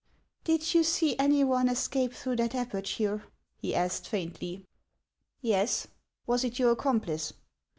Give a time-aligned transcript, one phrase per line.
[0.45, 3.23] "Did you see any one escape through that aperture?"
[3.61, 4.65] he asked faintly."
[5.41, 5.85] Yes;
[6.25, 7.33] was it your accomplice